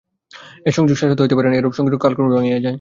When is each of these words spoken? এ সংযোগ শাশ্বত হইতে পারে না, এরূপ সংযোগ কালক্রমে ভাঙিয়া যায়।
এ 0.65 0.71
সংযোগ 0.71 0.95
শাশ্বত 0.97 1.19
হইতে 1.21 1.35
পারে 1.37 1.47
না, 1.49 1.55
এরূপ 1.57 1.73
সংযোগ 1.79 1.99
কালক্রমে 2.01 2.31
ভাঙিয়া 2.35 2.55
যায়। 2.55 2.69